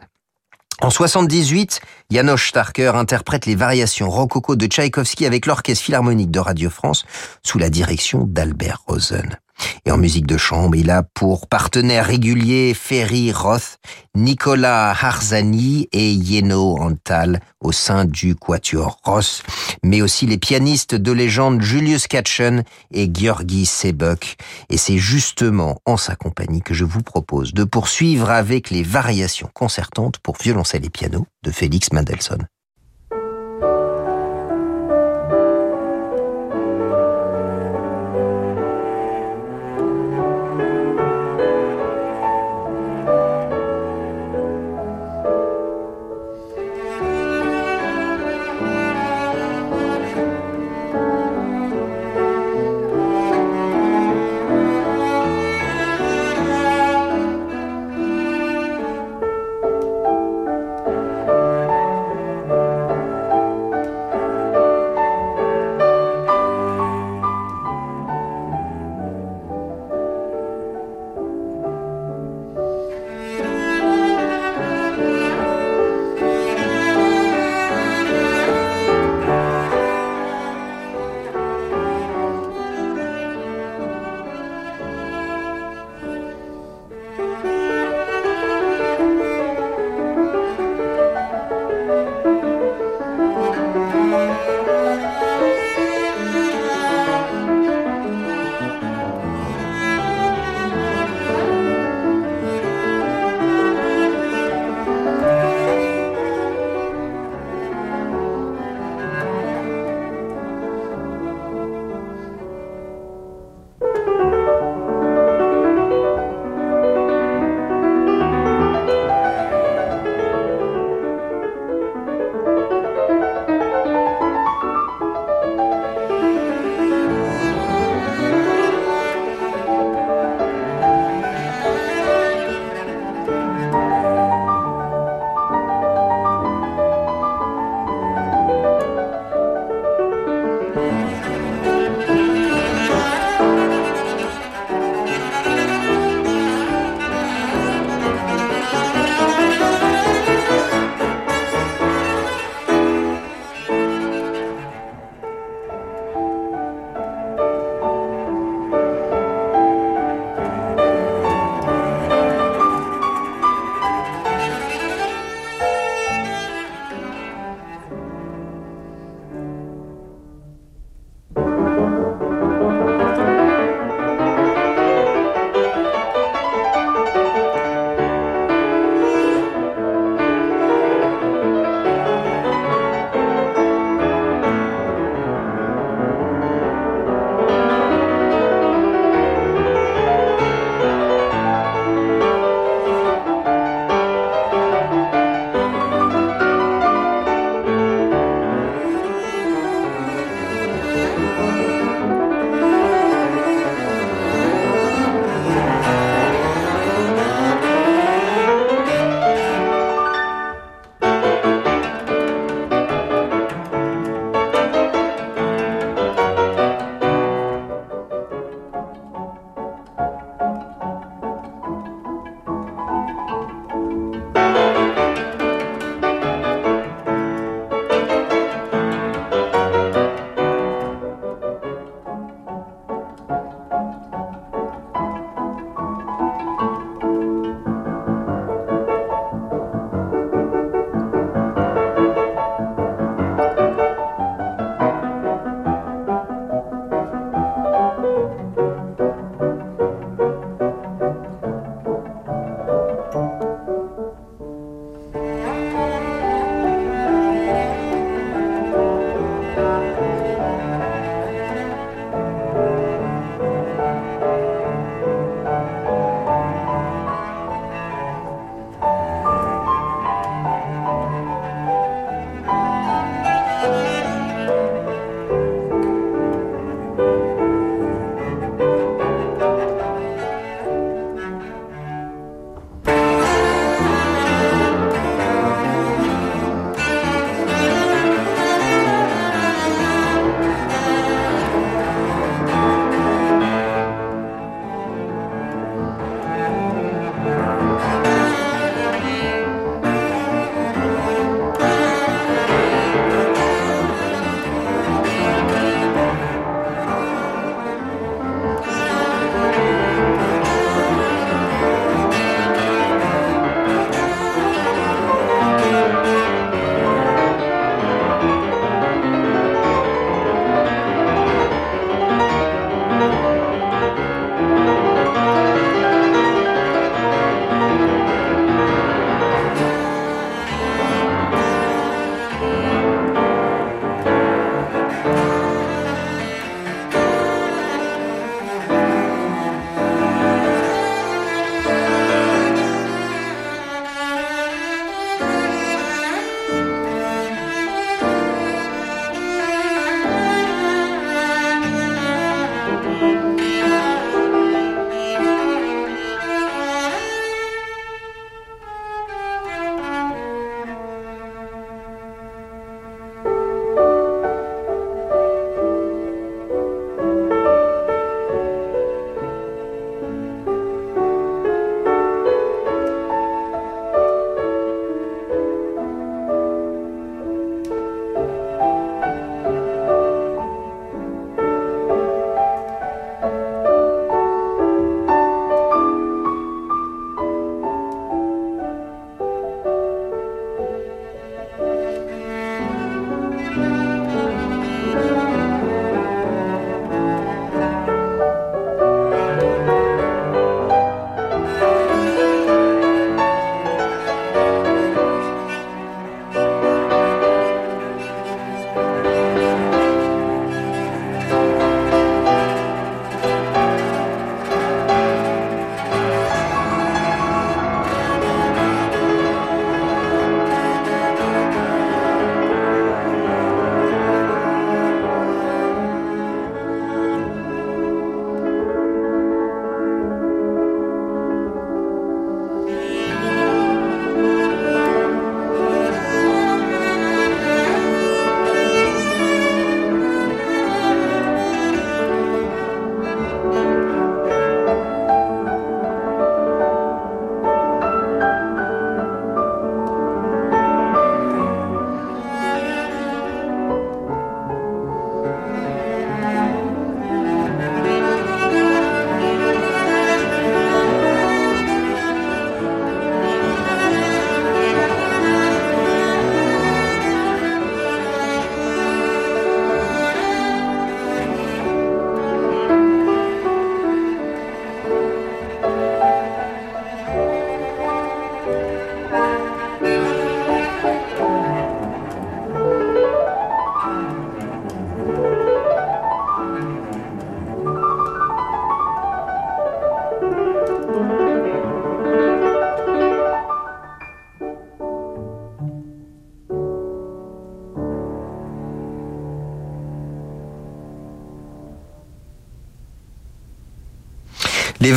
En 0.82 0.90
78, 0.90 1.82
Janos 2.10 2.42
Starker 2.42 2.94
interprète 2.96 3.46
les 3.46 3.56
variations 3.56 4.10
rococo 4.10 4.56
de 4.56 4.66
Tchaïkovski 4.66 5.26
avec 5.26 5.46
l'Orchestre 5.46 5.84
Philharmonique 5.84 6.32
de 6.32 6.40
Radio 6.40 6.70
France 6.70 7.04
sous 7.44 7.60
la 7.60 7.70
direction 7.70 8.24
d'Albert 8.26 8.84
Rosen. 8.88 9.38
Et 9.86 9.92
en 9.92 9.98
musique 9.98 10.28
de 10.28 10.38
chambre, 10.38 10.76
il 10.76 10.90
a 10.90 11.04
pour 11.04 11.48
partenaires 11.48 12.06
réguliers 12.06 12.74
Ferry 12.74 13.32
Roth, 13.32 13.78
Nicolas 14.16 14.92
Harzani 14.92 15.88
et 15.92 16.12
Yeno 16.12 16.78
Antal 16.80 17.40
au 17.62 17.72
sein 17.72 18.06
du 18.06 18.36
Quatuor 18.36 19.00
Ross, 19.04 19.44
mais 19.84 20.02
aussi 20.02 20.26
les 20.26 20.38
pianistes 20.38 20.96
de 20.96 21.12
légende 21.12 21.62
Julius 21.62 22.08
Katchen 22.08 22.64
et 22.92 23.10
Georgi 23.14 23.66
Sebek. 23.66 24.38
Et 24.70 24.78
c'est 24.78 24.98
justement 24.98 25.80
en 25.86 25.98
sa 25.98 26.16
compagnie 26.16 26.62
que 26.62 26.74
je 26.74 26.86
vous 26.86 27.04
propose 27.04 27.54
de 27.54 27.64
poursuivre 27.64 28.30
avec 28.30 28.70
les 28.70 28.84
variations 28.84 29.50
concertantes 29.54 30.20
pour 30.20 30.38
violoncelle 30.38 30.86
et 30.86 30.90
piano 30.90 31.26
de 31.44 31.52
Félix 31.52 31.92
Mendelssohn. 31.92 32.48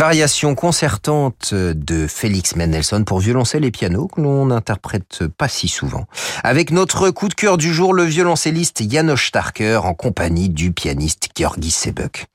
Variations 0.03 0.57
concertantes 0.57 1.55
de 1.55 2.09
Félix 2.09 2.57
Mendelssohn 2.57 3.05
pour 3.05 3.21
violoncelle 3.21 3.65
et 3.65 3.71
piano 3.71 4.09
que 4.09 4.21
l'on 4.21 4.47
n'interprète 4.47 5.29
pas 5.29 5.47
si 5.47 5.69
souvent. 5.69 6.07
Avec 6.43 6.73
notre 6.73 7.11
coup 7.11 7.29
de 7.29 7.35
cœur 7.35 7.57
du 7.57 7.73
jour, 7.73 7.95
le 7.95 8.03
violoncelliste 8.03 8.83
Janos 8.91 9.21
Starker 9.21 9.83
en 9.85 9.95
compagnie 9.95 10.49
du 10.49 10.73
pianiste 10.73 11.29
Georgi 11.39 11.71
Sebek. 11.71 12.27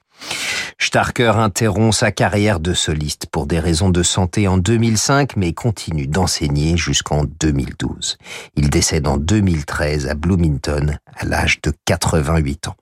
Starker 0.80 1.34
interrompt 1.36 1.94
sa 1.94 2.14
carrière 2.14 2.62
de 2.62 2.74
soliste 2.74 3.26
pour 3.30 3.48
des 3.48 3.60
raisons 3.60 3.90
de 3.90 4.02
santé 4.02 4.48
en 4.48 4.58
2005, 4.58 5.36
mais 5.36 5.52
continue 5.52 6.08
d'enseigner 6.08 6.78
jusqu'en 6.78 7.26
2012. 7.26 8.18
Il 8.56 8.70
décède 8.70 9.10
en 9.10 9.18
2013 9.18 10.08
à 10.08 10.14
Bloomington, 10.14 10.98
à 11.18 11.26
l'âge 11.26 11.60
de 11.62 11.74
88 11.84 12.70
ans. 12.70 12.78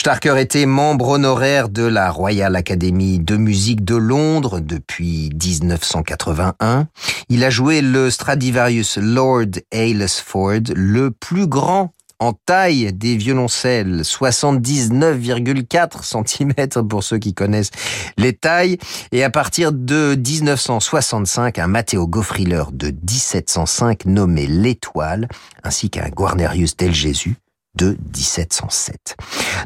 Starker 0.00 0.38
était 0.38 0.64
membre 0.64 1.08
honoraire 1.08 1.68
de 1.68 1.82
la 1.82 2.10
Royal 2.10 2.56
Academy 2.56 3.18
de 3.18 3.36
musique 3.36 3.84
de 3.84 3.96
Londres 3.96 4.60
depuis 4.60 5.30
1981. 5.30 6.88
Il 7.28 7.44
a 7.44 7.50
joué 7.50 7.82
le 7.82 8.10
Stradivarius 8.10 8.96
Lord 8.96 9.60
Aylesford, 9.70 10.72
le 10.74 11.10
plus 11.10 11.46
grand 11.46 11.92
en 12.18 12.32
taille 12.32 12.92
des 12.92 13.16
violoncelles, 13.16 14.02
79,4 14.02 16.02
cm 16.02 16.88
pour 16.88 17.02
ceux 17.02 17.18
qui 17.18 17.34
connaissent 17.34 17.70
les 18.16 18.32
tailles. 18.32 18.78
Et 19.12 19.22
à 19.22 19.30
partir 19.30 19.72
de 19.72 20.14
1965, 20.14 21.58
un 21.58 21.66
Matteo 21.66 22.06
Goffriller 22.06 22.64
de 22.72 22.88
1705 22.88 24.06
nommé 24.06 24.46
l'Étoile, 24.46 25.28
ainsi 25.62 25.90
qu'un 25.90 26.08
Guarnerius 26.08 26.76
del 26.76 26.94
Jésus 26.94 27.36
de 27.76 27.96
1707. 28.16 29.16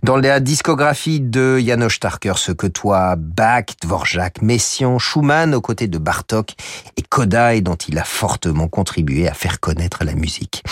Dans 0.02 0.16
la 0.16 0.40
discographie 0.40 1.20
de 1.20 1.58
Janos 1.58 1.94
Starker 1.94 2.34
se 2.36 2.52
côtoient 2.52 3.16
Bach, 3.16 3.64
Dvorak, 3.80 4.42
Messiaen, 4.42 4.98
Schumann 4.98 5.54
aux 5.54 5.60
côtés 5.60 5.88
de 5.88 5.98
Bartok 5.98 6.54
et 6.96 7.02
Kodály 7.02 7.62
dont 7.62 7.76
il 7.76 7.98
a 7.98 8.04
fortement 8.04 8.68
contribué 8.68 9.28
à 9.28 9.34
faire 9.34 9.60
connaître 9.60 10.04
la 10.04 10.14
musique. 10.14 10.62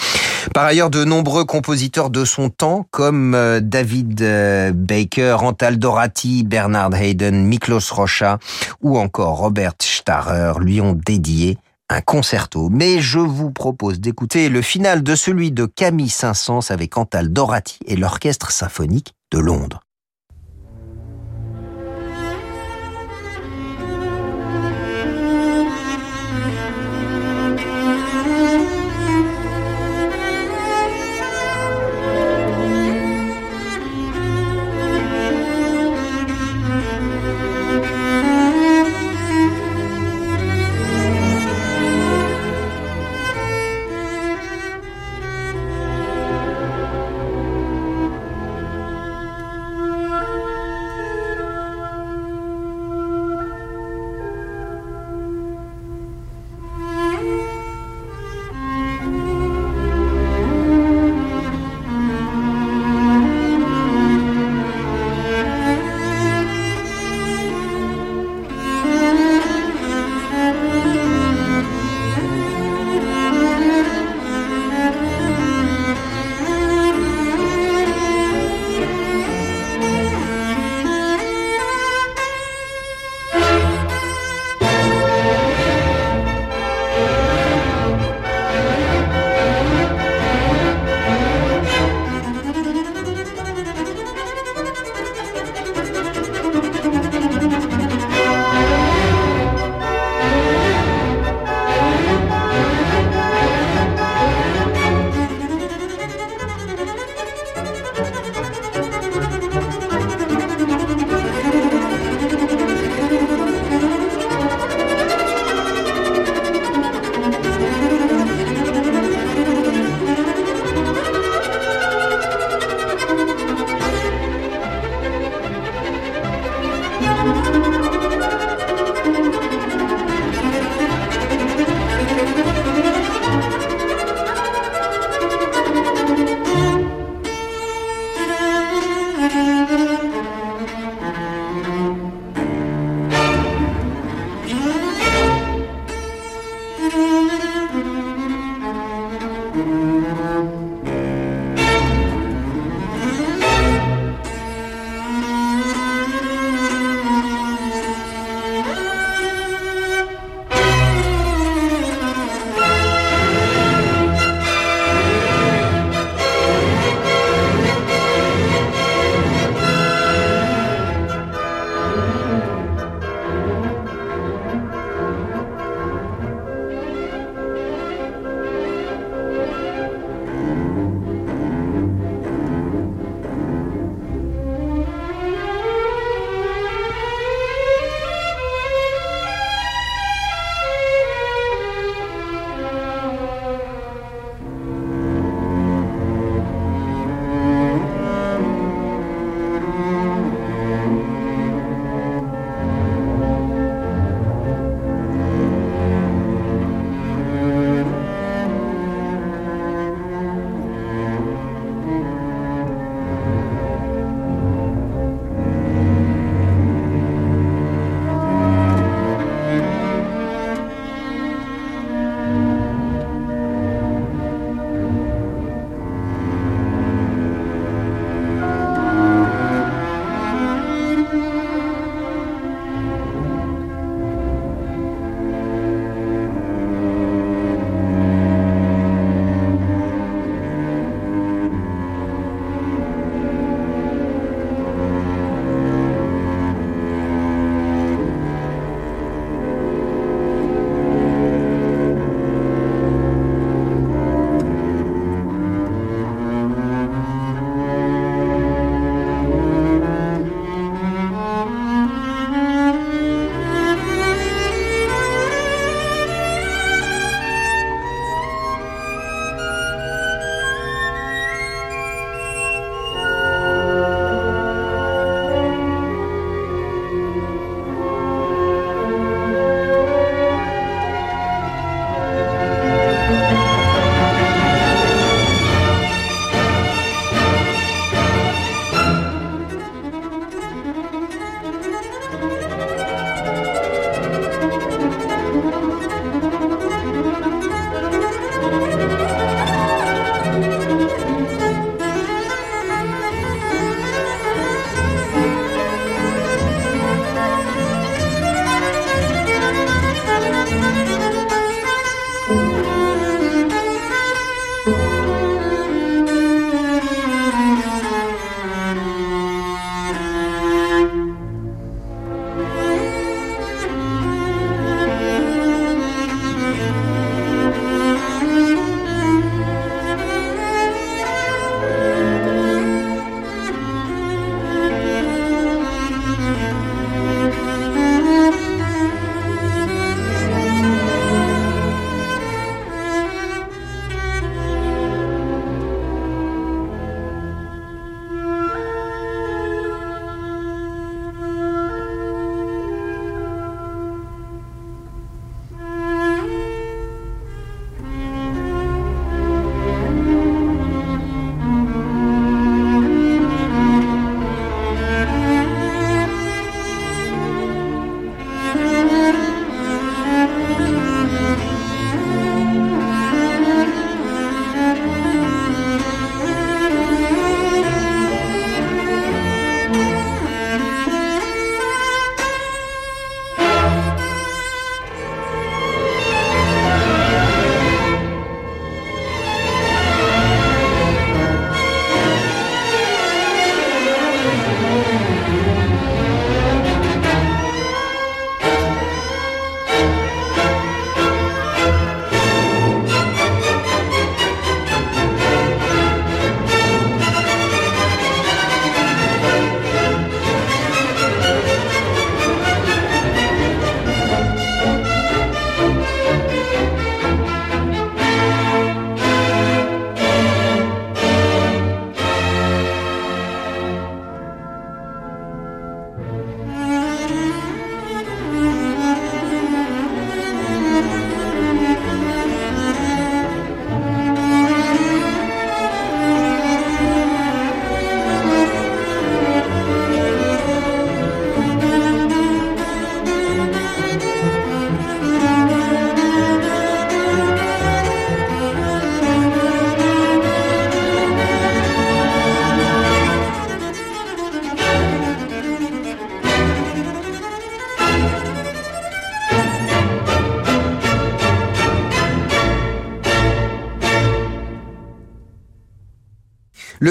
Par 0.55 0.64
ailleurs, 0.64 0.91
de 0.91 1.05
nombreux 1.05 1.45
compositeurs 1.45 2.11
de 2.11 2.24
son 2.24 2.51
temps, 2.51 2.87
comme 2.91 3.35
euh, 3.35 3.61
David 3.61 4.20
euh, 4.22 4.72
Baker, 4.74 5.37
Antal 5.41 5.78
Dorati, 5.78 6.43
Bernard 6.43 6.95
Hayden, 6.95 7.47
Miklos 7.47 7.93
Rocha 7.93 8.39
ou 8.80 8.99
encore 8.99 9.39
Robert 9.39 9.74
Starrer, 9.80 10.55
lui 10.59 10.80
ont 10.80 10.95
dédié 10.95 11.59
un 11.93 12.01
concerto, 12.01 12.70
mais 12.70 13.01
je 13.01 13.18
vous 13.18 13.51
propose 13.51 14.01
d'écouter 14.01 14.49
le 14.49 14.62
final 14.62 15.03
de 15.03 15.14
celui 15.14 15.53
de 15.53 15.66
Camille 15.66 16.09
Saint-Saëns 16.09 16.70
avec 16.70 16.97
Antal 16.97 17.32
Dorati 17.32 17.78
et 17.86 17.97
l'Orchestre 17.97 18.51
symphonique 18.51 19.14
de 19.30 19.38
Londres. 19.38 19.80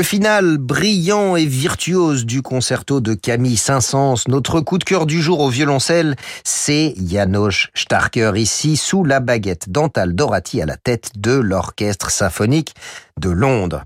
Le 0.02 0.08
final 0.08 0.58
brillant 0.58 1.36
et 1.36 1.45
virtuose 1.45 2.26
du 2.26 2.41
concerto 2.41 3.02
de 3.02 3.14
Camille 3.14 3.56
Saint-Saëns. 3.56 4.24
Notre 4.28 4.60
coup 4.60 4.80
de 4.80 4.84
cœur 4.84 5.06
du 5.06 5.22
jour 5.22 5.41
au 5.41 5.49
violoncelle, 5.49 6.16
c'est 6.43 6.95
Janos 7.08 7.68
Starker, 7.76 8.32
ici 8.36 8.78
sous 8.78 9.04
la 9.04 9.20
baguette 9.20 9.70
dentale 9.70 10.16
Dorati 10.16 10.60
à 10.60 10.66
la 10.66 10.76
tête 10.76 11.12
de 11.18 11.34
l'Orchestre 11.34 12.10
symphonique 12.10 12.74
de 13.20 13.30
Londres. 13.30 13.84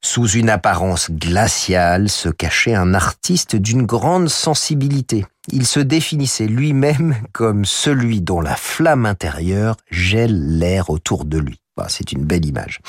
Sous 0.00 0.28
une 0.28 0.50
apparence 0.50 1.10
glaciale 1.10 2.10
se 2.10 2.28
cachait 2.28 2.76
un 2.76 2.94
artiste 2.94 3.56
d'une 3.56 3.86
grande 3.86 4.28
sensibilité. 4.28 5.26
Il 5.50 5.66
se 5.66 5.80
définissait 5.80 6.46
lui-même 6.46 7.16
comme 7.32 7.64
celui 7.64 8.20
dont 8.20 8.40
la 8.40 8.54
flamme 8.54 9.04
intérieure 9.04 9.78
gèle 9.90 10.58
l'air 10.60 10.90
autour 10.90 11.24
de 11.24 11.38
lui. 11.38 11.58
Bah, 11.76 11.86
c'est 11.88 12.12
une 12.12 12.24
belle 12.24 12.46
image. 12.46 12.80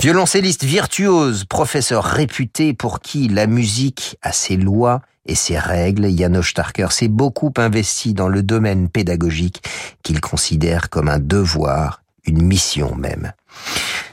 Violoncelliste 0.00 0.64
virtuose, 0.64 1.44
professeur 1.44 2.02
réputé 2.02 2.74
pour 2.74 3.00
qui 3.00 3.28
la 3.28 3.46
musique 3.46 4.18
a 4.20 4.32
ses 4.32 4.56
lois 4.56 5.00
et 5.26 5.36
ses 5.36 5.56
règles, 5.56 6.10
Janos 6.16 6.48
Starker 6.48 6.88
s'est 6.90 7.06
beaucoup 7.06 7.52
investi 7.56 8.12
dans 8.12 8.26
le 8.26 8.42
domaine 8.42 8.88
pédagogique 8.88 9.62
qu'il 10.02 10.20
considère 10.20 10.90
comme 10.90 11.08
un 11.08 11.20
devoir, 11.20 12.02
une 12.24 12.42
mission 12.42 12.96
même. 12.96 13.32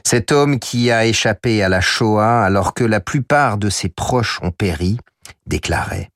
Cet 0.04 0.32
homme 0.32 0.60
qui 0.60 0.92
a 0.92 1.06
échappé 1.06 1.64
à 1.64 1.70
la 1.70 1.82
Shoah 1.82 2.44
alors 2.44 2.76
que 2.76 2.84
la 2.84 3.00
plupart 3.00 3.58
de 3.58 3.70
ses 3.70 3.90
proches 3.90 4.40
ont 4.44 4.52
péri, 4.52 5.00
déclarait 5.48 6.10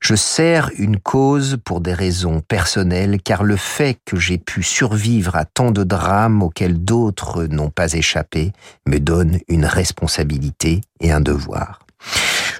Je 0.00 0.14
sers 0.14 0.70
une 0.76 0.98
cause 0.98 1.58
pour 1.64 1.80
des 1.80 1.94
raisons 1.94 2.40
personnelles 2.40 3.20
car 3.22 3.44
le 3.44 3.56
fait 3.56 3.98
que 4.04 4.16
j'ai 4.16 4.38
pu 4.38 4.62
survivre 4.62 5.36
à 5.36 5.44
tant 5.44 5.70
de 5.70 5.84
drames 5.84 6.42
auxquels 6.42 6.82
d'autres 6.82 7.44
n'ont 7.44 7.70
pas 7.70 7.92
échappé 7.92 8.52
me 8.86 8.98
donne 8.98 9.38
une 9.48 9.66
responsabilité 9.66 10.80
et 11.00 11.12
un 11.12 11.20
devoir. 11.20 11.80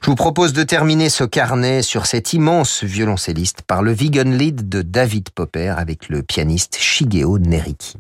Je 0.03 0.11
vous 0.11 0.17
propose 0.17 0.53
de 0.53 0.63
terminer 0.63 1.11
ce 1.11 1.25
carnet 1.25 1.83
sur 1.83 2.07
cet 2.07 2.33
immense 2.33 2.83
violoncelliste 2.83 3.63
par 3.63 3.83
le 3.83 3.93
vegan 3.93 4.37
lead 4.37 4.69
de 4.69 4.83
David 4.83 5.31
Popper 5.31 5.75
avec 5.77 6.09
le 6.09 6.23
pianiste 6.23 6.79
Shigeo 6.79 7.39
Neriki. 7.39 7.97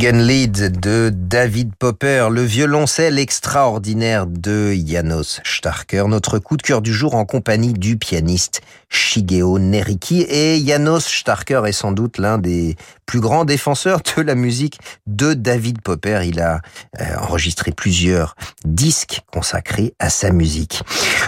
Vegan 0.00 0.26
Lead 0.26 0.80
de 0.80 1.10
David 1.30 1.76
Popper, 1.76 2.26
le 2.32 2.42
violoncelle 2.42 3.16
extraordinaire 3.16 4.26
de 4.26 4.74
Janos 4.84 5.40
Starker, 5.44 6.06
notre 6.08 6.40
coup 6.40 6.56
de 6.56 6.62
cœur 6.62 6.82
du 6.82 6.92
jour 6.92 7.14
en 7.14 7.24
compagnie 7.24 7.72
du 7.72 7.96
pianiste 7.96 8.62
Shigeo 8.88 9.60
Neriki. 9.60 10.26
Et 10.28 10.60
Janos 10.66 11.06
Starker 11.06 11.62
est 11.66 11.72
sans 11.72 11.92
doute 11.92 12.18
l'un 12.18 12.38
des 12.38 12.74
plus 13.06 13.20
grands 13.20 13.44
défenseurs 13.44 14.00
de 14.16 14.22
la 14.22 14.34
musique 14.34 14.78
de 15.06 15.34
David 15.34 15.82
Popper. 15.82 16.22
Il 16.24 16.40
a 16.40 16.62
euh, 17.00 17.04
enregistré 17.20 17.70
plusieurs 17.70 18.34
disques 18.64 19.20
consacrés 19.32 19.94
à 20.00 20.10
sa 20.10 20.32
musique. 20.32 20.82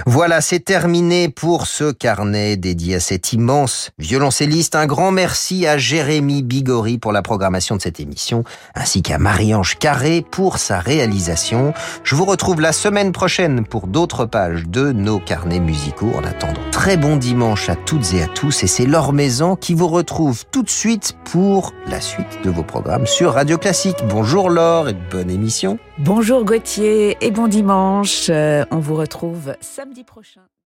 Voilà, 0.04 0.40
c'est 0.40 0.60
terminé 0.60 1.28
pour 1.28 1.68
ce 1.68 1.92
carnet 1.92 2.56
dédié 2.56 2.96
à 2.96 3.00
cet 3.00 3.32
immense 3.32 3.90
violoncelliste. 3.98 4.74
Un 4.74 4.86
grand 4.86 5.12
merci 5.12 5.64
à 5.66 5.78
Jérémy 5.78 6.42
Bigori 6.42 6.98
pour 6.98 7.12
la 7.12 7.22
programmation 7.22 7.76
de 7.76 7.82
cette 7.82 8.00
émission, 8.00 8.42
ainsi 8.74 9.02
qu'à 9.02 9.18
Marie-Ange 9.18 9.78
Pour 10.30 10.56
sa 10.56 10.80
réalisation. 10.80 11.74
Je 12.02 12.14
vous 12.14 12.24
retrouve 12.24 12.62
la 12.62 12.72
semaine 12.72 13.12
prochaine 13.12 13.66
pour 13.66 13.86
d'autres 13.86 14.24
pages 14.24 14.66
de 14.66 14.90
nos 14.90 15.18
carnets 15.18 15.60
musicaux. 15.60 16.12
En 16.16 16.24
attendant, 16.24 16.62
très 16.70 16.96
bon 16.96 17.16
dimanche 17.16 17.68
à 17.68 17.76
toutes 17.76 18.14
et 18.14 18.22
à 18.22 18.26
tous. 18.26 18.62
Et 18.62 18.66
c'est 18.66 18.86
Laure 18.86 19.12
Maison 19.12 19.54
qui 19.54 19.74
vous 19.74 19.88
retrouve 19.88 20.46
tout 20.50 20.62
de 20.62 20.70
suite 20.70 21.14
pour 21.24 21.74
la 21.86 22.00
suite 22.00 22.42
de 22.42 22.48
vos 22.48 22.62
programmes 22.62 23.06
sur 23.06 23.34
Radio 23.34 23.58
Classique. 23.58 23.98
Bonjour 24.08 24.48
Laure 24.48 24.88
et 24.88 24.94
bonne 24.94 25.30
émission. 25.30 25.78
Bonjour 25.98 26.44
Gauthier 26.44 27.18
et 27.20 27.30
bon 27.30 27.46
dimanche. 27.46 28.28
Euh, 28.30 28.64
on 28.70 28.78
vous 28.78 28.94
retrouve 28.94 29.54
samedi 29.60 30.04
prochain. 30.04 30.40